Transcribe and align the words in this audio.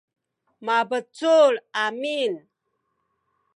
mabecul 0.65 1.53
amin 1.83 2.33